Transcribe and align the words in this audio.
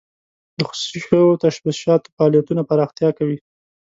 د 0.57 0.59
خصوصي 0.69 0.99
شوو 1.07 1.39
تشبثاتو 1.43 2.11
فعالیتونه 2.15 2.61
پراختیا 2.69 3.09
کوي. 3.17 3.37